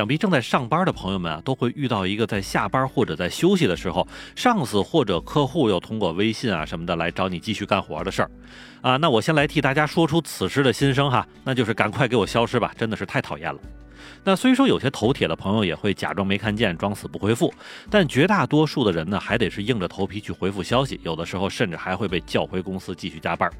[0.00, 8.30] 想必正在上班的朋友们啊，都会遇到一个在下班或者在休息的时候，上司或者客户又通过微信啊什么的来找你继续干活的事儿
[8.80, 8.96] 啊。
[8.96, 13.60] 那我先来替大家说出此时的心声哈，那就是赶快给我消失吧，真的是太讨厌了。
[14.24, 17.52] 那虽说有些头铁的朋友也会假装没看见，装死不回复，
[17.88, 23.50] 但绝大多数的人呢，还得是硬着头皮去回复消息，有的时候甚至还会被叫回公司继续加班。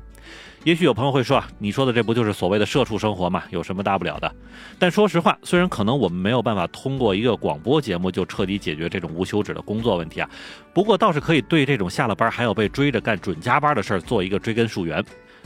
[0.65, 3.43] 也许有朋友会说啊，你说的这不就是所谓的社畜生活吗？
[3.51, 4.31] 有什么大不了的？
[4.79, 10.29] 但说实话，虽然可能我们没有办法通过一个广播节目就彻底解决这种无休止的工作问题啊，
[10.75, 15.03] 不过倒是可以对这种下了班还要被追着干准加班的事儿做一个追根溯源。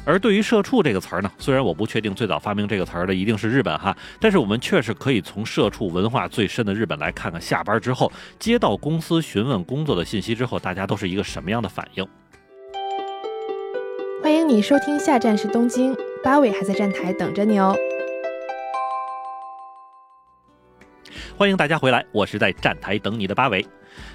[0.06, 12.06] 而对于“社畜”这个词儿呢，虽然我不确定最早发明这个词儿的一定是日本哈，但是我们确实可以从社畜文化最深的日本来看看，下班之后接到公司询问工作的信息之后，大家都是一个什么样的反应。
[14.22, 17.74] 欢迎你收听，下站是东京，八尾还在站台等着你哦。
[21.36, 23.66] 欢迎大家回来，我是在站台等你的八尾。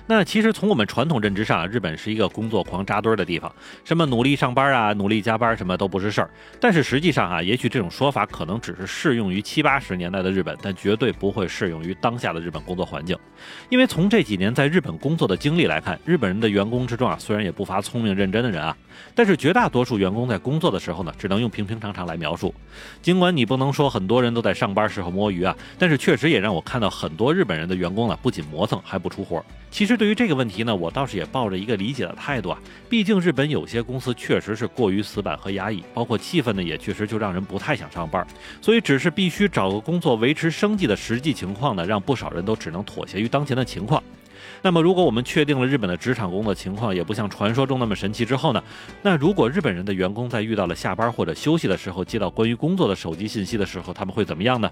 [0.08, 6.30] 那其实从我们传统认知上，日本是一个工作狂扎堆的地方，什么努力上班啊，努力加班什么都不是事儿。
[6.60, 13.16] 但是实际上啊，也许这种说法可能只是适用于七八十年代的日本，但绝对不会适用于当下的日本工作环境。
[13.70, 18.76] 因为从这几年在日本工作的经历来看，日本人的员工之中啊，虽然也不乏聪明认真的人啊，
[19.14, 22.54] 但是绝大多数员工在工作的时候呢，只能用平平常常来描述。
[23.02, 29.44] 尽管你不能说很多人都在上班时候摸鱼啊，但是确实也让我看到很多日本人的员工呢，不仅磨蹭还不出活。
[29.72, 32.60] 其实对于这个问题呢，我倒是也抱着一个理解的态度啊。
[32.90, 38.26] 毕竟日本有些公司确实是过于死板和压抑，包括气氛呢，也确实就让人不太想上班。
[38.62, 44.04] 所以，只是必须找个工作维持生计的实际情况呢，让不少人都只能妥协于当前的情况。
[44.62, 48.64] 那么，如果我们确定了日本的职场工作情况也不像传说中那么神奇之后呢？
[49.02, 54.70] 那如果日本人的员工在遇到了下班或者休息的时候，接到关于工作的手机信息的时候，他们会怎么样呢？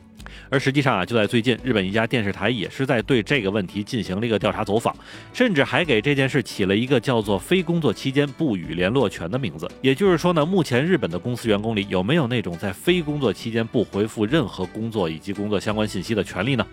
[0.49, 4.95] 而实际上啊，就在最近，日本一家电视台也是在对这个问题进行了一个调查走访，
[5.33, 9.69] 甚至还给这件事起了一个叫做“非工作期间不予联络权”的名字。
[9.81, 16.65] 也就是说呢，目前日本的公司员工里有没有那种在非工作期间不回复任何工作以及工作相关信息的权利呢？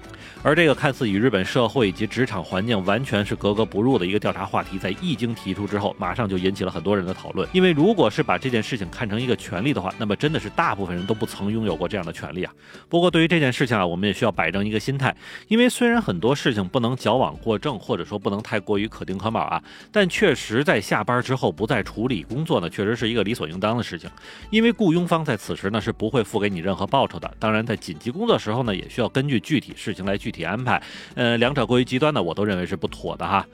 [0.42, 7.48] 而这个看似与日本社会以及职场环境完全是格格不入的一个调查话题，在一经提出之后，马上就引起了很多人的讨论。
[7.52, 12.52] 因为如果是把这件事情看成一个权利的话，那么真的是大部分人都不曾拥有过这样的权利啊。
[12.88, 15.14] 不过对于这件事情啊，我们也需要摆正一个心态，
[15.48, 24.10] 因为虽然很多事情不能矫枉过正，或者说不能太过于可丁可卯啊，但确实在下班之后不再处理工作呢，确实是一个理所应当的事情。
[24.50, 27.32] 因为雇佣方在此时呢是不会付给你任何报酬的。
[27.38, 30.82] 当然，在紧急工作时候呢，也需要根据具体事情来具体安排。
[31.14, 33.46] 呃，两者过于极端呢，我都认为是是不妥的哈。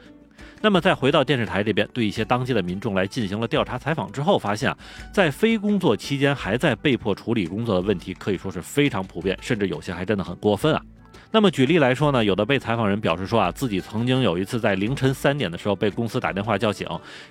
[0.62, 4.78] 那么再回到电视台这边，对一些当街的民众来进行了调查采访之后，发现啊，
[5.12, 10.82] 在非工作期间还在被迫处理工作的问题，可以说是非常普遍，甚至有些还真的很过分啊。
[11.30, 16.86] 那么举例来说呢，有的被采访人表示说啊，自己曾经有一次在凌晨三点的时候被公司打电话叫醒，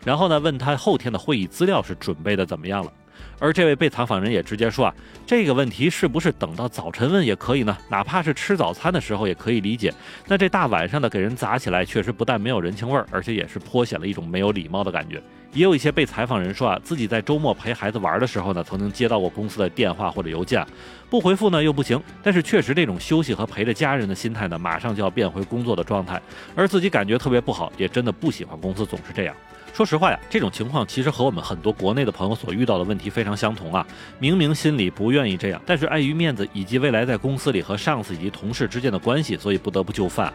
[0.06, 2.92] 然后呢问他后天的会议资料是准备的怎么样了。
[3.40, 4.94] 而这位被采访人也直接说啊，
[5.26, 7.78] 这个问题是不是等到早晨问也可以呢？
[7.90, 9.94] 哪怕是吃早餐的时候也可以理解。
[10.28, 15.22] 那这大晚上的给人砸起来，确实不但没有人情味儿，而且也是颇显了一种没有礼貌的感觉。
[15.52, 20.64] 也有一些被采访人说啊，自己在周末陪孩子玩的时候呢，曾经接到过公司的电话或者邮件，
[21.10, 22.00] 不回复呢又不行。
[22.22, 26.22] 但是确实这种休息和陪着家人的心态呢，马上就要变回工作的状态，
[26.56, 29.36] 而自己感觉特别不好，也真的不喜欢公司总是这样。
[29.74, 33.86] 说实话呀，这种情况其实和我们很多国内的朋友所遇到的问题非常相同啊。
[34.20, 40.34] 明明心里不愿意这样，但是碍于面子以及未来在公司里和上司以及同事之间的关系，所以不得不就范。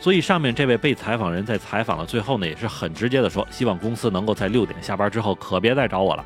[0.00, 6.24] 所以上面这位被采访人在采访的最后呢，也是很直接的说，希望公司能够在六点下班之后可别再找我了。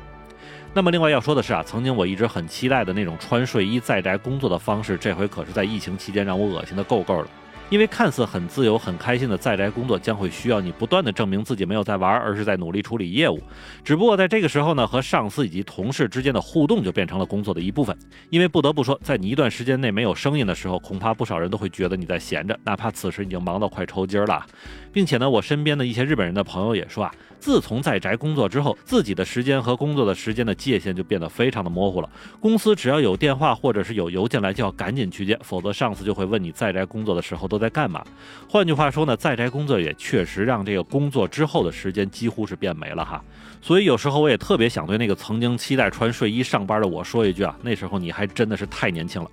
[0.73, 7.27] 那么另外要说的是啊，曾经我一直很期待的那种穿睡衣在宅工作的方式，这回可是在疫情期间让我恶心的够够了。
[7.71, 13.41] 因为看似很自由、很开心的在宅工作，将会需要你不断的证明自己没有在玩，而是在努力处理业务。
[13.81, 17.97] 只不过在这个时候呢，和上司以及同事之间的互动就变成了工作的一部分。
[18.29, 24.45] 因为不得不说，在你一段时间内没有声音的时候，恐怕不少人都会觉得你在闲着，哪怕此时已经忙到快抽筋了。
[24.91, 32.09] 并且呢，我身边的一些日本人的朋友也说啊，自从在宅工作之后，自己的时间和工作的时间的界限就变得非常的模糊了。
[32.41, 38.03] 公司只要有电话或者是有邮件来，就要赶紧去接，否则上司就会问你在宅工作的时候都在干嘛。
[38.49, 43.23] 换句话说呢，在宅工作也确实让这个工作之后的时间几乎是变没了哈。
[43.61, 49.31] 所以有时候我也特别想对那个曾经期待穿睡衣上班的我说一句啊，那时候你还真的是太年轻了。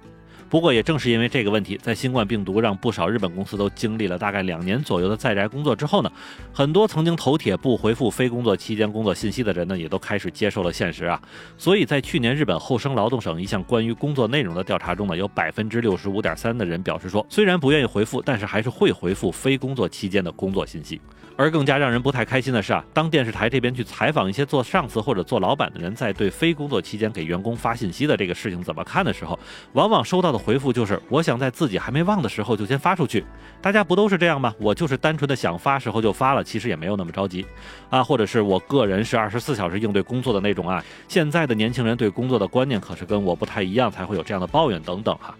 [0.48, 6.10] 不过也正是因为这个问题，在新冠病毒让不少日本公司都经历了大概两年左右的在宅工作之后呢，
[6.52, 11.20] 很多曾经头铁不回复非工作期间工作信息的人呢，也都开始接受了现实啊。
[11.58, 21.00] 所以在去年日本厚生劳动省一项关于工作内容的调查中呢，有百分之六十五点三的人表示说，虽然不愿意回复，但是还是会回复非工作期间的工作信息。
[21.36, 29.38] 而更加让人不太开心的是啊，当电视台这边去采访一些做上司或者做老板的人，在对非工作期间给员工发信息的这个事情怎么看的时候，
[29.74, 33.24] 往往收到的回复就是：我想在自己还没忘的时候就先发出去。
[33.60, 34.54] 大家不都是这样吗？
[34.58, 37.44] 我就是单纯的想发时候就发了，其实也没有那么着急
[37.90, 38.02] 啊。
[38.02, 40.82] 或者是我个人是二十四小时应对工作的那种啊。
[41.08, 45.34] 现在的年轻人对工作的观念可是跟我不太一样，才会有这样的抱怨等等哈。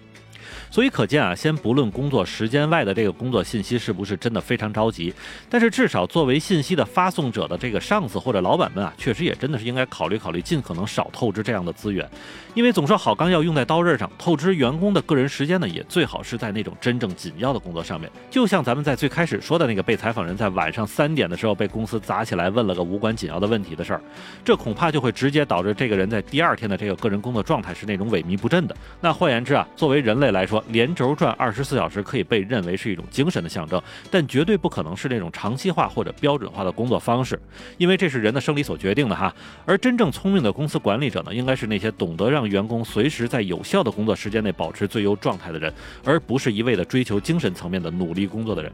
[0.71, 5.13] 所以可见啊，先不论工作时间外的这个工作信息是不是真的非常着急，
[5.49, 12.09] 但是至少作为信息的发送者的这个上司或者老板们啊，确实也真的是应该考虑考虑，尽可能少透支这样的资源。
[12.55, 18.11] 因为总说好钢要用在刀刃上，透支员工的个人时间呢，也最好是在那种真正紧要的工作上面。
[18.31, 24.01] 就像咱们在最开始说的那个被采访人在晚上三点的时候被公司砸起来问了个无关紧要的问题的事儿，
[24.45, 28.77] 这恐怕就会直接导致这个人在第二天的这个个人工作状态是那种萎靡不振的。
[29.01, 37.41] 那换言之啊，作为人类来说，连轴转二十四小时可以被认为是一种精神的象征，但绝对不可能是那种长期化或者标准化的工作方式，
[37.77, 39.35] 因为这是人的生理所决定的哈。
[39.65, 45.73] 而真正聪明的公司管理者呢，应该是那些懂得让员工随时在有效的工作时间内保持最优状态的人，
[46.05, 48.73] 而不是一味的追求精神层面的努力工作的人。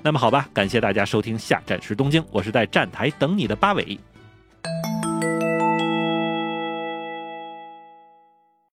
[0.00, 3.98] 那么好吧，感谢大家收听下站时东京，我是在站台等你的八尾，